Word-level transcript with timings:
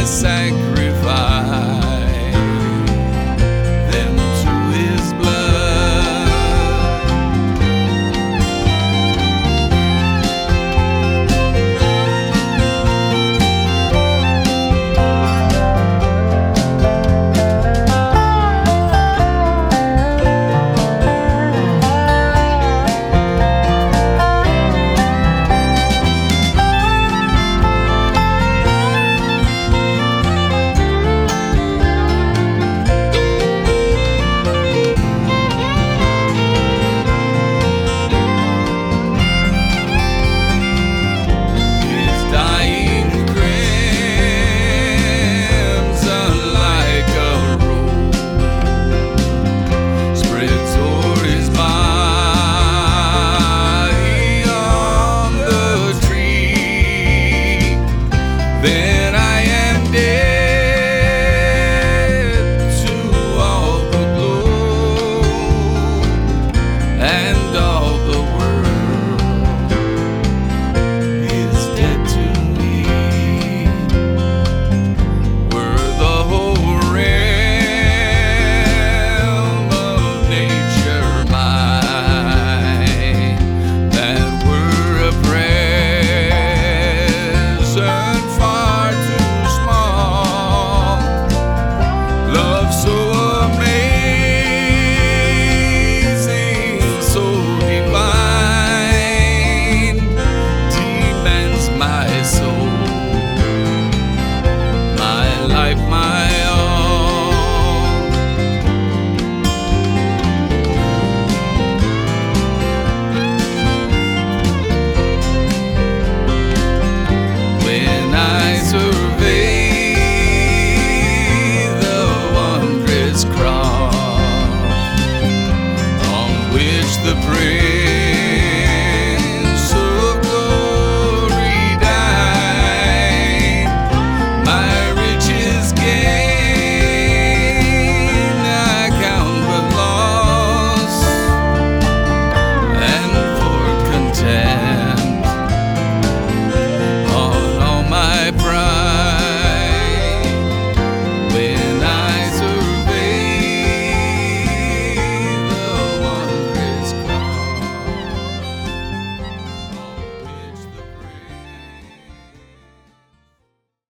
I 0.00 0.69